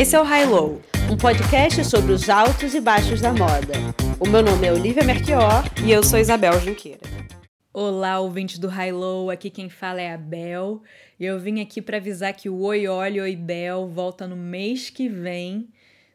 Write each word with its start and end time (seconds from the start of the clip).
Esse 0.00 0.16
é 0.16 0.18
o 0.18 0.24
High 0.24 0.46
Low, 0.46 0.80
um 1.12 1.16
podcast 1.18 1.84
sobre 1.84 2.12
os 2.12 2.30
altos 2.30 2.72
e 2.72 2.80
baixos 2.80 3.20
da 3.20 3.34
moda. 3.34 3.74
O 4.18 4.26
meu 4.26 4.42
nome 4.42 4.66
é 4.66 4.72
Olivia 4.72 5.04
Merchior 5.04 5.62
e 5.84 5.92
eu 5.92 6.02
sou 6.02 6.18
Isabel 6.18 6.58
Junqueira. 6.58 7.02
Olá, 7.70 8.18
ouvintes 8.18 8.58
do 8.58 8.66
High 8.66 8.92
Low, 8.92 9.28
aqui 9.28 9.50
quem 9.50 9.68
fala 9.68 10.00
é 10.00 10.10
a 10.10 10.16
Bel 10.16 10.82
e 11.18 11.26
eu 11.26 11.38
vim 11.38 11.60
aqui 11.60 11.82
para 11.82 11.98
avisar 11.98 12.32
que 12.32 12.48
o 12.48 12.62
Oi 12.62 12.88
Olhe 12.88 13.20
Oi 13.20 13.36
Bel 13.36 13.88
volta 13.88 14.26
no 14.26 14.36
mês 14.36 14.88
que 14.88 15.06
vem. 15.06 15.68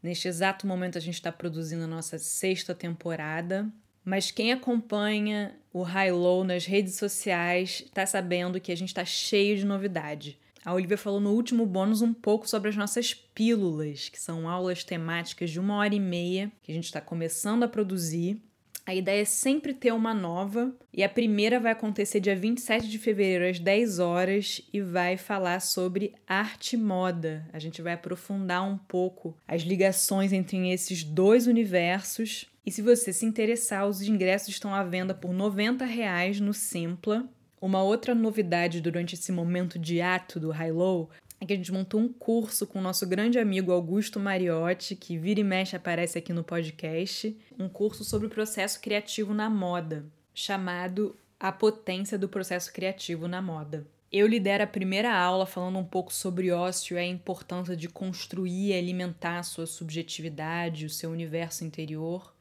Neste 0.00 0.28
exato 0.28 0.64
momento 0.64 0.96
a 0.96 1.00
gente 1.00 1.14
está 1.14 1.32
produzindo 1.32 1.82
a 1.82 1.88
nossa 1.88 2.20
sexta 2.20 2.76
temporada. 2.76 3.66
Mas 4.04 4.30
quem 4.30 4.52
acompanha 4.52 5.56
o 5.72 5.82
High 5.82 6.12
Low 6.12 6.44
nas 6.44 6.66
redes 6.66 6.94
sociais 6.94 7.82
está 7.84 8.06
sabendo 8.06 8.60
que 8.60 8.70
a 8.70 8.76
gente 8.76 8.90
está 8.90 9.04
cheio 9.04 9.56
de 9.56 9.66
novidade. 9.66 10.38
A 10.64 10.72
Olivia 10.72 10.96
falou 10.96 11.20
no 11.20 11.32
último 11.32 11.66
bônus 11.66 12.02
um 12.02 12.14
pouco 12.14 12.48
sobre 12.48 12.68
as 12.68 12.76
nossas 12.76 13.12
pílulas, 13.14 14.08
que 14.08 14.20
são 14.20 14.48
aulas 14.48 14.84
temáticas 14.84 15.50
de 15.50 15.58
uma 15.58 15.76
hora 15.76 15.94
e 15.94 16.00
meia 16.00 16.52
que 16.62 16.70
a 16.70 16.74
gente 16.74 16.84
está 16.84 17.00
começando 17.00 17.62
a 17.62 17.68
produzir 17.68 18.40
a 18.84 18.94
ideia 18.94 19.22
é 19.22 19.24
sempre 19.24 19.72
ter 19.72 19.92
uma 19.92 20.12
nova, 20.12 20.74
e 20.92 21.04
a 21.04 21.08
primeira 21.08 21.60
vai 21.60 21.70
acontecer 21.70 22.18
dia 22.18 22.34
27 22.34 22.88
de 22.88 22.98
fevereiro 22.98 23.48
às 23.48 23.60
10 23.60 24.00
horas 24.00 24.60
e 24.72 24.80
vai 24.80 25.16
falar 25.16 25.60
sobre 25.60 26.14
arte 26.26 26.74
e 26.74 26.76
moda. 26.76 27.48
A 27.52 27.60
gente 27.60 27.80
vai 27.80 27.92
aprofundar 27.92 28.68
um 28.68 28.76
pouco 28.76 29.36
as 29.46 29.62
ligações 29.62 30.32
entre 30.32 30.68
esses 30.72 31.04
dois 31.04 31.46
universos. 31.46 32.46
E 32.66 32.72
se 32.72 32.82
você 32.82 33.12
se 33.12 33.24
interessar, 33.24 33.86
os 33.86 34.02
ingressos 34.02 34.48
estão 34.48 34.74
à 34.74 34.82
venda 34.82 35.14
por 35.14 35.32
90 35.32 35.84
reais 35.84 36.40
no 36.40 36.52
Simpla. 36.52 37.28
Uma 37.62 37.80
outra 37.80 38.12
novidade 38.12 38.80
durante 38.80 39.14
esse 39.14 39.30
momento 39.30 39.78
de 39.78 40.00
ato 40.00 40.40
do 40.40 40.50
High 40.50 40.72
Low 40.72 41.08
é 41.40 41.46
que 41.46 41.52
a 41.52 41.56
gente 41.56 41.70
montou 41.70 42.00
um 42.00 42.12
curso 42.12 42.66
com 42.66 42.80
o 42.80 42.82
nosso 42.82 43.06
grande 43.06 43.38
amigo 43.38 43.70
Augusto 43.70 44.18
Mariotti, 44.18 44.96
que 44.96 45.16
vira 45.16 45.38
e 45.38 45.44
mexe 45.44 45.76
aparece 45.76 46.18
aqui 46.18 46.32
no 46.32 46.42
podcast, 46.42 47.38
um 47.56 47.68
curso 47.68 48.02
sobre 48.02 48.26
o 48.26 48.30
processo 48.30 48.80
criativo 48.80 49.32
na 49.32 49.48
moda, 49.48 50.04
chamado 50.34 51.14
A 51.38 51.52
Potência 51.52 52.18
do 52.18 52.28
Processo 52.28 52.72
Criativo 52.72 53.28
na 53.28 53.40
Moda. 53.40 53.86
Eu 54.10 54.26
lidero 54.26 54.64
a 54.64 54.66
primeira 54.66 55.16
aula 55.16 55.46
falando 55.46 55.78
um 55.78 55.84
pouco 55.84 56.12
sobre 56.12 56.50
ócio 56.50 56.96
e 56.96 56.98
a 56.98 57.06
importância 57.06 57.76
de 57.76 57.88
construir 57.88 58.70
e 58.70 58.74
alimentar 58.76 59.38
a 59.38 59.44
sua 59.44 59.68
subjetividade, 59.68 60.84
o 60.84 60.90
seu 60.90 61.12
universo 61.12 61.64
interior. 61.64 62.34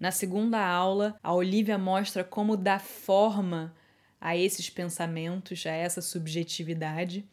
Na 0.00 0.10
segunda 0.10 0.66
aula, 0.66 1.14
a 1.22 1.34
Olivia 1.34 1.76
mostra 1.76 2.24
como 2.24 2.56
dar 2.56 2.80
forma 2.80 3.74
a 4.22 4.36
esses 4.36 4.70
pensamentos, 4.70 5.66
a 5.66 5.72
essa 5.72 6.00
subjetividade. 6.00 7.24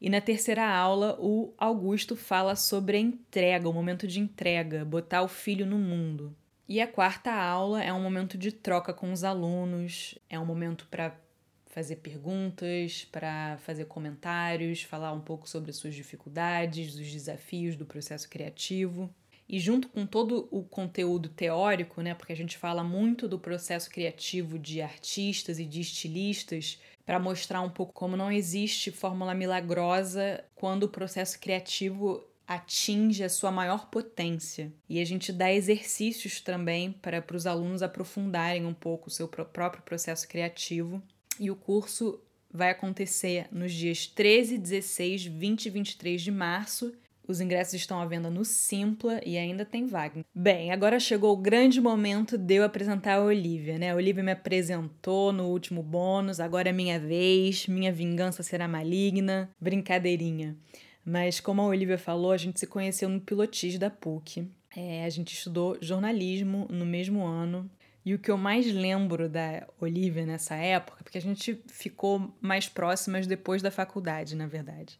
E 0.00 0.10
na 0.10 0.20
terceira 0.20 0.68
aula, 0.68 1.16
o 1.20 1.54
Augusto 1.56 2.16
fala 2.16 2.56
sobre 2.56 2.96
a 2.96 3.00
entrega, 3.00 3.68
o 3.68 3.72
momento 3.72 4.08
de 4.08 4.18
entrega, 4.18 4.84
botar 4.84 5.22
o 5.22 5.28
filho 5.28 5.64
no 5.64 5.78
mundo. 5.78 6.34
E 6.68 6.80
a 6.80 6.88
quarta 6.88 7.32
aula 7.32 7.82
é 7.82 7.92
um 7.92 8.02
momento 8.02 8.36
de 8.36 8.50
troca 8.50 8.92
com 8.92 9.12
os 9.12 9.22
alunos, 9.22 10.18
é 10.28 10.38
um 10.40 10.44
momento 10.44 10.88
para 10.90 11.14
fazer 11.66 11.96
perguntas, 11.96 13.06
para 13.12 13.56
fazer 13.58 13.84
comentários, 13.84 14.82
falar 14.82 15.12
um 15.12 15.20
pouco 15.20 15.48
sobre 15.48 15.70
as 15.70 15.76
suas 15.76 15.94
dificuldades, 15.94 16.96
os 16.96 17.10
desafios 17.10 17.76
do 17.76 17.86
processo 17.86 18.28
criativo. 18.28 19.08
E 19.48 19.58
junto 19.58 19.88
com 19.88 20.06
todo 20.06 20.48
o 20.50 20.62
conteúdo 20.62 21.28
teórico, 21.28 22.00
né, 22.00 22.14
porque 22.14 22.32
a 22.32 22.36
gente 22.36 22.56
fala 22.56 22.82
muito 22.82 23.28
do 23.28 23.38
processo 23.38 23.90
criativo 23.90 24.58
de 24.58 24.80
artistas 24.80 25.58
e 25.58 25.64
de 25.64 25.80
estilistas, 25.80 26.78
para 27.04 27.18
mostrar 27.18 27.60
um 27.60 27.70
pouco 27.70 27.92
como 27.92 28.16
não 28.16 28.30
existe 28.30 28.90
fórmula 28.90 29.34
milagrosa 29.34 30.42
quando 30.54 30.84
o 30.84 30.88
processo 30.88 31.38
criativo 31.38 32.24
atinge 32.46 33.24
a 33.24 33.28
sua 33.28 33.50
maior 33.50 33.88
potência. 33.88 34.72
E 34.88 35.00
a 35.00 35.04
gente 35.04 35.32
dá 35.32 35.52
exercícios 35.52 36.40
também 36.40 36.92
para 36.92 37.24
os 37.34 37.46
alunos 37.46 37.82
aprofundarem 37.82 38.66
um 38.66 38.74
pouco 38.74 39.08
o 39.08 39.10
seu 39.10 39.28
próprio 39.28 39.82
processo 39.82 40.28
criativo. 40.28 41.02
E 41.40 41.50
o 41.50 41.56
curso 41.56 42.20
vai 42.52 42.70
acontecer 42.70 43.48
nos 43.50 43.72
dias 43.72 44.06
13, 44.06 44.58
16, 44.58 45.24
20 45.24 45.66
e 45.66 45.70
23 45.70 46.22
de 46.22 46.30
março 46.30 46.92
os 47.32 47.40
ingressos 47.40 47.74
estão 47.74 48.00
à 48.00 48.06
venda 48.06 48.30
no 48.30 48.44
Simpla 48.44 49.20
e 49.26 49.36
ainda 49.36 49.64
tem 49.64 49.86
vaga. 49.86 50.24
Bem, 50.34 50.70
agora 50.70 51.00
chegou 51.00 51.32
o 51.32 51.36
grande 51.36 51.80
momento 51.80 52.38
de 52.38 52.54
eu 52.54 52.64
apresentar 52.64 53.14
a 53.14 53.24
Olivia, 53.24 53.78
né? 53.78 53.90
A 53.90 53.96
Olivia 53.96 54.22
me 54.22 54.30
apresentou 54.30 55.32
no 55.32 55.48
último 55.48 55.82
bônus, 55.82 56.38
agora 56.38 56.68
é 56.68 56.72
minha 56.72 57.00
vez, 57.00 57.66
minha 57.66 57.92
vingança 57.92 58.42
será 58.42 58.68
maligna. 58.68 59.50
Brincadeirinha. 59.60 60.56
Mas 61.04 61.40
como 61.40 61.62
a 61.62 61.66
Olivia 61.66 61.98
falou, 61.98 62.30
a 62.30 62.36
gente 62.36 62.60
se 62.60 62.66
conheceu 62.66 63.08
no 63.08 63.20
pilotis 63.20 63.78
da 63.78 63.90
PUC. 63.90 64.48
É, 64.76 65.04
a 65.04 65.10
gente 65.10 65.34
estudou 65.34 65.76
jornalismo 65.80 66.66
no 66.70 66.86
mesmo 66.86 67.24
ano. 67.24 67.68
E 68.04 68.14
o 68.14 68.18
que 68.18 68.30
eu 68.30 68.36
mais 68.36 68.72
lembro 68.72 69.28
da 69.28 69.66
Olivia 69.80 70.26
nessa 70.26 70.56
época, 70.56 71.04
porque 71.04 71.18
a 71.18 71.22
gente 71.22 71.60
ficou 71.68 72.34
mais 72.40 72.68
próximas 72.68 73.26
depois 73.26 73.62
da 73.62 73.70
faculdade, 73.70 74.34
na 74.34 74.46
verdade. 74.46 74.98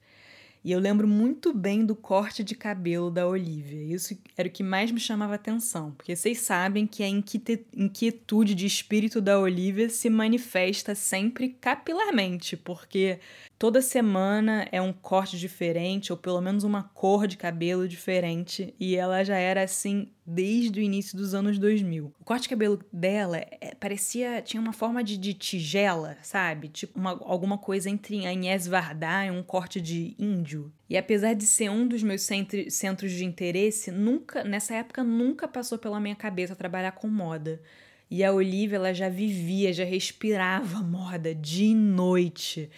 E 0.65 0.71
eu 0.71 0.79
lembro 0.79 1.09
muito 1.09 1.53
bem 1.53 1.85
do 1.85 1.97
corte 1.97 2.45
de 2.45 2.55
cabelo 2.55 3.11
da 3.11 3.27
Olivia. 3.27 3.95
Isso 3.95 4.17
era 4.37 4.49
o 4.49 4.51
que 4.51 4.63
mais 4.63 4.93
me 4.93 5.01
chamava 5.01 5.35
atenção, 5.35 5.91
porque 5.93 6.15
vocês 6.15 6.39
sabem 6.39 6.87
que 6.87 7.03
a 7.03 7.09
inquietude 7.09 8.55
de 8.55 8.65
espírito 8.65 9.21
da 9.21 9.41
Olivia 9.41 9.89
se 9.89 10.09
manifesta 10.09 10.95
sempre 10.95 11.57
capilarmente, 11.61 12.57
porque 12.57 13.19
Toda 13.63 13.81
semana 13.81 14.67
é 14.73 14.83
um 14.83 14.93
corte 14.93 15.39
diferente, 15.39 16.11
ou 16.13 16.19
pelo 16.19 16.41
menos 16.41 16.65
uma 16.65 16.83
cor 16.83 17.29
de 17.29 17.37
cabelo 17.37 17.87
diferente, 17.87 18.75
e 18.77 18.97
ela 18.97 19.23
já 19.23 19.37
era 19.37 19.63
assim 19.63 20.11
desde 20.27 20.81
o 20.81 20.83
início 20.83 21.17
dos 21.17 21.33
anos 21.33 21.61
2000. 21.61 22.13
O 22.19 22.25
corte 22.25 22.43
de 22.43 22.49
cabelo 22.49 22.81
dela 22.93 23.37
é, 23.37 23.73
parecia. 23.79 24.43
tinha 24.43 24.61
uma 24.61 24.73
forma 24.73 25.05
de, 25.05 25.17
de 25.17 25.33
tigela, 25.33 26.19
sabe? 26.23 26.71
Tipo 26.71 26.99
uma, 26.99 27.11
alguma 27.11 27.57
coisa 27.57 27.89
entre 27.89 28.27
a 28.27 28.33
Inés 28.33 28.67
Varda 28.67 29.27
e 29.27 29.31
um 29.31 29.45
corte 29.45 29.81
de 29.81 30.17
índio. 30.19 30.73
E 30.91 30.97
apesar 30.97 31.33
de 31.33 31.47
ser 31.47 31.71
um 31.71 31.87
dos 31.87 32.03
meus 32.03 32.23
centri, 32.23 32.69
centros 32.69 33.13
de 33.13 33.25
interesse, 33.25 33.93
nunca, 33.93 34.43
nessa 34.43 34.75
época, 34.75 35.05
nunca 35.05 35.47
passou 35.47 35.79
pela 35.79 36.01
minha 36.01 36.17
cabeça 36.17 36.57
trabalhar 36.57 36.91
com 36.91 37.07
moda. 37.07 37.63
E 38.11 38.25
a 38.25 38.33
Olivia, 38.33 38.75
ela 38.75 38.93
já 38.93 39.09
vivia, 39.09 39.73
já 39.73 39.85
respirava 39.85 40.83
moda 40.83 41.33
dia 41.33 41.71
e 41.71 41.77
noite. 41.77 42.69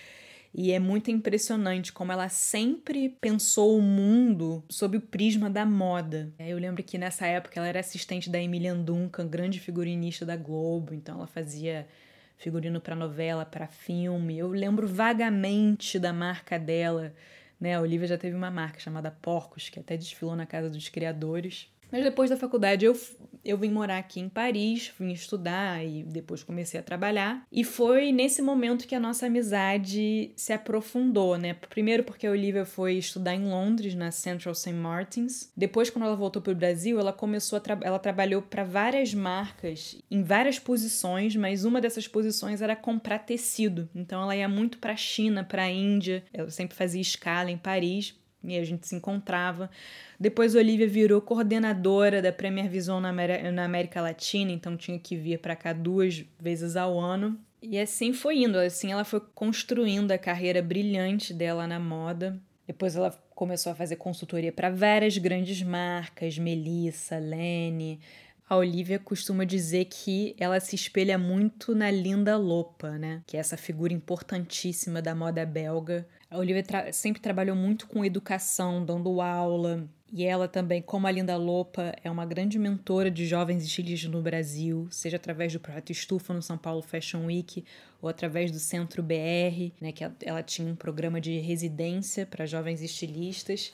E 0.56 0.70
é 0.70 0.78
muito 0.78 1.10
impressionante 1.10 1.92
como 1.92 2.12
ela 2.12 2.28
sempre 2.28 3.09
pensou 3.20 3.76
o 3.76 3.82
mundo 3.82 4.62
sob 4.69 4.98
o 4.98 5.00
prisma 5.00 5.50
da 5.50 5.66
moda. 5.66 6.32
Eu 6.38 6.59
lembro 6.59 6.81
que 6.84 6.97
nessa 6.97 7.26
época 7.26 7.59
ela 7.59 7.66
era 7.66 7.81
assistente 7.81 8.31
da 8.31 8.41
Emilian 8.41 8.78
Duncan, 8.78 9.26
grande 9.26 9.59
figurinista 9.59 10.25
da 10.25 10.37
Globo, 10.37 10.94
então 10.94 11.16
ela 11.16 11.26
fazia 11.26 11.88
figurino 12.37 12.81
para 12.81 12.94
novela, 12.94 13.44
para 13.44 13.66
filme. 13.66 14.38
Eu 14.38 14.48
lembro 14.48 14.87
vagamente 14.87 15.98
da 15.98 16.12
marca 16.12 16.56
dela. 16.56 17.12
Né? 17.59 17.75
A 17.75 17.81
Olivia 17.81 18.06
já 18.06 18.19
teve 18.19 18.37
uma 18.37 18.50
marca 18.50 18.78
chamada 18.78 19.10
Porcos, 19.10 19.69
que 19.69 19.81
até 19.81 19.97
desfilou 19.97 20.37
na 20.37 20.47
Casa 20.47 20.70
dos 20.70 20.88
Criadores. 20.88 21.69
Mas 21.94 22.03
depois 22.03 22.28
da 22.28 22.37
faculdade 22.37 22.84
eu, 22.84 23.00
eu 23.44 23.56
vim 23.56 23.71
morar 23.71 23.99
aqui 23.99 24.19
em 24.19 24.28
Paris, 24.28 24.93
vim 24.99 25.12
estudar 25.12 25.87
e 25.87 26.03
depois 26.03 26.43
comecei 26.43 26.81
a 26.81 26.82
trabalhar. 26.82 27.47
E 27.53 27.62
foi 27.62 28.10
nesse 28.10 28.43
momento 28.43 28.88
que 28.88 28.97
a 28.97 29.00
nossa 29.00 29.27
amizade 29.27 30.32
se 30.34 30.53
aprofundou, 30.53 31.38
né? 31.38 31.55
Primeiro 31.55 32.03
porque 32.03 32.27
a 32.27 32.32
Olivia 32.32 32.65
foi 32.65 32.94
estudar 32.94 33.37
em 33.37 33.44
Londres, 33.44 33.94
na 33.94 34.10
Central 34.10 34.56
St. 34.56 34.72
Martins. 34.72 35.53
Depois, 35.56 35.88
quando 35.88 36.06
ela 36.06 36.16
voltou 36.16 36.43
para 36.43 36.53
o 36.53 36.56
Brasil, 36.56 36.99
ela 36.99 37.12
começou 37.12 37.59
a 37.59 37.60
tra 37.60 37.78
ela 37.81 38.00
trabalhou 38.00 38.43
para 38.43 38.65
várias 38.65 39.15
marcas 39.15 39.97
em 40.11 40.25
várias 40.25 40.59
posições, 40.59 41.37
mas 41.37 41.65
uma 41.65 41.81
dessas 41.81 42.09
posições 42.09 42.61
era 42.61 42.75
comprar 42.75 43.21
tecido. 43.21 43.88
Então 43.94 44.20
ela 44.20 44.35
ia 44.35 44.49
muito 44.49 44.79
para 44.79 44.94
a 44.94 44.96
China, 44.96 45.44
para 45.44 45.62
a 45.62 45.70
Índia. 45.70 46.25
Ela 46.32 46.50
sempre 46.50 46.76
fazia 46.76 47.00
escala 47.00 47.52
em 47.52 47.56
Paris 47.56 48.17
e 48.44 48.58
a 48.58 48.64
gente 48.64 48.87
se 48.87 48.94
encontrava. 48.94 49.70
Depois 50.19 50.55
Olivia 50.55 50.87
virou 50.87 51.20
coordenadora 51.20 52.20
da 52.20 52.32
Premier 52.32 52.69
Vision 52.69 53.00
na, 53.00 53.12
na 53.52 53.64
América 53.64 54.00
Latina, 54.00 54.52
então 54.52 54.76
tinha 54.76 54.99
que 54.99 55.17
vir 55.17 55.38
para 55.38 55.56
cá 55.56 55.73
duas 55.73 56.25
vezes 56.38 56.76
ao 56.76 56.99
ano. 56.99 57.38
E 57.62 57.79
assim 57.79 58.12
foi 58.12 58.43
indo, 58.43 58.58
assim 58.58 58.93
ela 58.93 59.05
foi 59.05 59.20
construindo 59.35 60.11
a 60.11 60.19
carreira 60.19 60.61
brilhante 60.61 61.32
dela 61.32 61.67
na 61.67 61.81
moda. 61.81 62.38
Depois 62.67 62.96
ela 62.96 63.11
começou 63.35 63.73
a 63.73 63.75
fazer 63.75 63.96
consultoria 63.96 64.52
para 64.52 64.70
várias 64.70 65.19
grandes 65.19 65.62
marcas, 65.62 66.38
Melissa, 66.38 67.19
Lene. 67.19 68.00
A 68.49 68.56
Olivia 68.56 68.99
costuma 68.99 69.44
dizer 69.44 69.87
que 69.87 70.37
ela 70.38 70.61
se 70.61 70.75
espelha 70.75 71.17
muito 71.17 71.75
na 71.75 71.91
Linda 71.91 72.37
Lopa, 72.37 72.99
né? 72.99 73.23
Que 73.26 73.37
é 73.37 73.41
essa 73.41 73.56
figura 73.56 73.93
importantíssima 73.93 75.00
da 75.00 75.14
moda 75.14 75.46
belga. 75.46 76.06
A 76.31 76.37
Olivia 76.37 76.62
tra 76.62 76.93
sempre 76.93 77.23
trabalhou 77.23 77.56
muito 77.56 77.87
com 77.87 78.05
educação, 78.05 78.85
dando 78.85 79.20
aula, 79.20 79.88
e 80.17 80.23
ela 80.25 80.46
também, 80.46 80.81
como 80.81 81.08
a 81.08 81.11
Linda 81.11 81.37
Lopa, 81.37 81.93
é 82.05 82.08
uma 82.08 82.25
grande 82.25 82.56
mentora 82.56 83.11
de 83.11 83.26
jovens 83.26 83.64
estilistas 83.64 84.08
no 84.08 84.23
Brasil, 84.23 84.87
seja 84.88 85.17
através 85.17 85.52
do 85.52 85.58
projeto 85.58 85.91
Estufa 85.91 86.32
no 86.32 86.41
São 86.41 86.56
Paulo 86.56 86.82
Fashion 86.82 87.26
Week 87.26 87.64
ou 88.00 88.08
através 88.08 88.52
do 88.52 88.61
Centro 88.61 89.02
BR, 89.02 89.73
né, 89.81 89.91
que 89.91 90.05
ela 90.25 90.41
tinha 90.41 90.70
um 90.70 90.76
programa 90.76 91.20
de 91.20 91.41
residência 91.41 92.25
para 92.25 92.46
jovens 92.46 92.81
estilistas. 92.81 93.73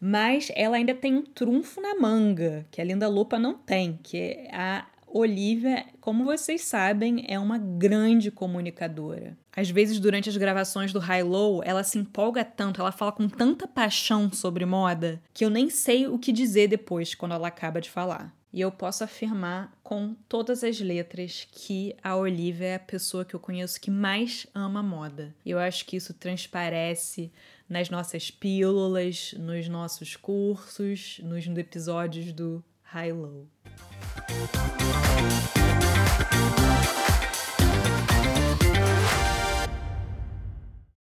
Mas 0.00 0.50
ela 0.54 0.76
ainda 0.76 0.94
tem 0.94 1.14
um 1.14 1.22
trunfo 1.22 1.80
na 1.80 1.94
manga, 1.94 2.66
que 2.70 2.80
a 2.80 2.84
Linda 2.84 3.08
Lupa 3.08 3.38
não 3.38 3.54
tem, 3.54 3.98
que 4.02 4.46
a 4.52 4.86
Olivia, 5.06 5.86
como 6.00 6.24
vocês 6.24 6.62
sabem, 6.62 7.24
é 7.28 7.38
uma 7.38 7.56
grande 7.56 8.30
comunicadora. 8.30 9.36
Às 9.56 9.70
vezes, 9.70 9.98
durante 9.98 10.28
as 10.28 10.36
gravações 10.36 10.92
do 10.92 10.98
High 10.98 11.22
Low, 11.22 11.62
ela 11.64 11.82
se 11.82 11.98
empolga 11.98 12.44
tanto, 12.44 12.80
ela 12.80 12.92
fala 12.92 13.12
com 13.12 13.28
tanta 13.28 13.66
paixão 13.66 14.30
sobre 14.30 14.66
moda, 14.66 15.22
que 15.32 15.44
eu 15.44 15.48
nem 15.48 15.70
sei 15.70 16.06
o 16.06 16.18
que 16.18 16.32
dizer 16.32 16.68
depois 16.68 17.14
quando 17.14 17.32
ela 17.32 17.48
acaba 17.48 17.80
de 17.80 17.88
falar. 17.88 18.36
E 18.52 18.60
eu 18.60 18.70
posso 18.72 19.04
afirmar 19.04 19.70
com 19.82 20.14
todas 20.28 20.64
as 20.64 20.80
letras 20.80 21.46
que 21.50 21.94
a 22.02 22.16
Olivia 22.16 22.68
é 22.68 22.74
a 22.76 22.80
pessoa 22.80 23.24
que 23.24 23.34
eu 23.34 23.40
conheço 23.40 23.80
que 23.80 23.90
mais 23.90 24.46
ama 24.54 24.82
moda. 24.82 25.34
Eu 25.44 25.58
acho 25.58 25.84
que 25.84 25.96
isso 25.96 26.14
transparece 26.14 27.30
nas 27.68 27.90
nossas 27.90 28.30
pílulas, 28.30 29.34
nos 29.38 29.68
nossos 29.68 30.16
cursos, 30.16 31.20
nos 31.22 31.46
episódios 31.60 32.32
do 32.32 32.64
High 32.82 33.12
Low. 33.12 33.48